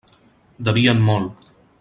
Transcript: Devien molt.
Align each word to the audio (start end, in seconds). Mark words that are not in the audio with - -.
Devien 0.69 1.05
molt. 1.11 1.53